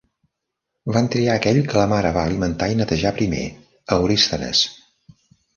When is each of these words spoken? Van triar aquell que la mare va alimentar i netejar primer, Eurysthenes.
Van 0.95 1.09
triar 1.15 1.35
aquell 1.41 1.59
que 1.73 1.77
la 1.81 1.85
mare 1.93 2.13
va 2.17 2.23
alimentar 2.31 2.71
i 2.71 2.79
netejar 2.81 3.13
primer, 3.21 3.45
Eurysthenes. 3.97 4.65